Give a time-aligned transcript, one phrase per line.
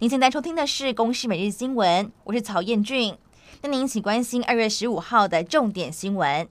[0.00, 3.14] 您现在收听的是《公视每日新闻》，我是曹彦俊。
[3.60, 6.48] 那您一起关心二月十五号的重点新闻：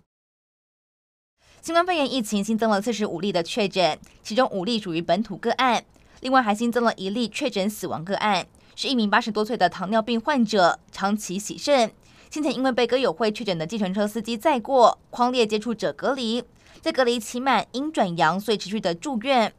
[1.59, 5.83] 新冠肺炎疫情新增了四十五例的确诊，其中五例属于本土个案，
[6.21, 8.45] 另外还新增了一例确诊死亡个案，
[8.75, 11.91] 是一名八十多岁的糖尿病患者，长期洗肾。
[12.29, 16.43] 先前因为被歌友会确诊的计程车司机载过，匡列接触者隔离，
[16.81, 19.51] 在隔离期满阴转阳，所以持续的住院。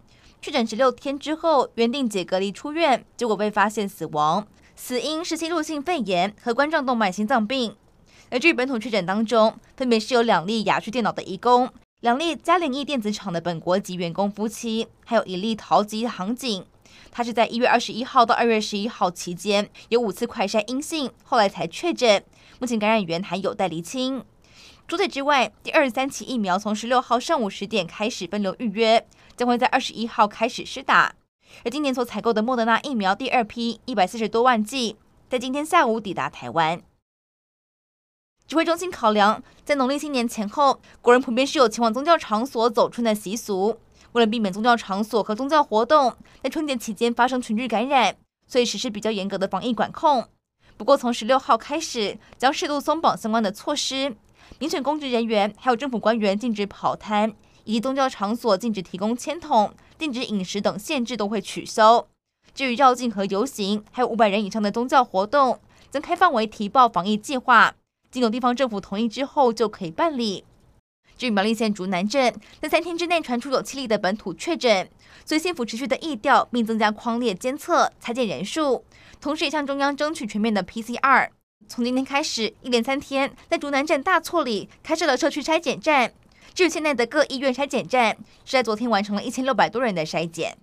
[0.42, 7.76] 确诊十六天之后，原定解隔离出院，结果被发现死亡，死因是吸入性肺炎和冠状动脉心脏病。
[8.30, 11.68] 而至本土确诊当中，分别是有两例雅趣电脑的移工，
[12.00, 16.64] 两例嘉联益电子厂的本国籍员工夫妻，还有一例桃机航警。
[17.10, 22.24] 他是在一月二十一号到二月十一号期间有五次快筛阴性，后来才确诊。
[22.58, 24.24] 目前感染源还有待厘清。
[24.90, 31.14] 除此之外，第二十三期疫苗从十六号上午十点开始分流预约，将会在二十一号开始施打。
[31.64, 34.96] 而今年所采购的莫德纳疫苗第二批一百四十多万剂，
[35.28, 36.82] 在今天下午抵达台湾。
[38.48, 43.78] 指挥中心考量，在农历新年前后，国人普遍是有前往宗教场所走春的习俗，
[44.10, 48.16] 为了避免宗教场所和宗教活动在春节期间发生群聚感染，
[48.48, 50.26] 所以实施比较严格的防疫管控。
[50.76, 54.16] 不过，从十六号开始，将适度松绑相关的措施，
[54.58, 57.32] 民选公职人员还有政府官员禁止跑摊，
[57.64, 62.06] 以及宗教场所禁止提供签筒、禁止饮食等限制都会取消。
[62.54, 67.74] 至于绕境和游行，还有五百人以上的宗教活动，则开放为提报防疫计划，
[68.10, 70.44] 经由地方政府同意之后就可以办理。
[71.16, 74.88] 至于苗栗县竹南镇，在三天之内传出有七例的本土确诊，
[75.24, 78.84] 所以县府持续的疫调，并增加框列监测、采检人数。
[79.20, 81.28] 同时也向中央争取全面的 PCR。
[81.68, 86.12] 从今天开始，一连三天在竹南镇大厝里开设了社区筛检站。
[86.52, 90.58] 至于现在的各医院筛检站，是在昨天完成了一千六百多人的筛检。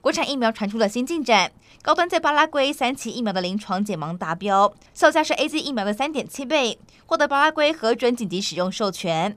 [0.00, 9.36] 国产疫苗传出了新进展，高端在巴拉圭三期疫苗的临床检盲达标，效价是 AZ 疫苗的三点七倍，获得巴拉圭核准紧急使用授权。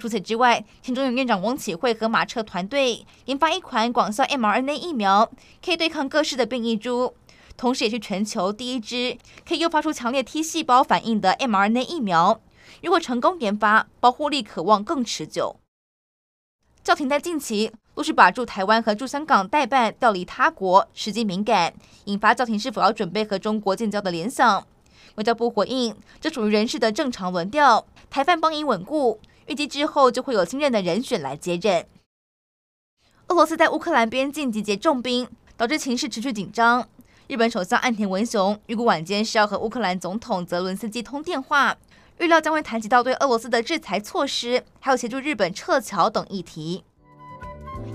[0.00, 5.30] 除此之外，前中研院长翁启惠和马彻团队研发一款广效 mRNA 疫苗，
[5.62, 7.14] 可以对抗各式的变异株。
[7.56, 9.16] 同时，也是全球第一支
[9.46, 12.40] 可以诱发出强烈 T 细胞反应的 mRNA 疫苗。
[12.82, 15.56] 如果成功研发，保护力渴望更持久。
[16.82, 21.72] 教廷在近期陆续把驻台湾和驻香港代办调离他国，时机敏感，
[22.04, 24.66] 引发教廷是否要准备和中国建交的联想。
[25.14, 31.86] 外交部回应，这属于人事的正常轮调，台范邦已稳固，预计之后就会有新任的人选来接任。
[33.28, 35.26] 俄罗斯在乌克兰边境集结重兵，
[35.56, 36.86] 导致情势持续紧张。
[37.26, 41.74] 日本首相岸田文雄预估晚间是要和乌克兰总统泽伦斯基通电话，
[42.18, 46.84] 预料将会谈及到对俄罗斯的制裁措施，还有协助日本撤侨等议题。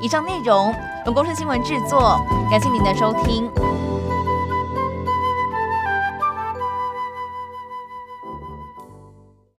[0.01, 0.73] 以上内容
[1.05, 2.19] 由公司新闻制作，
[2.49, 3.47] 感谢您的收听。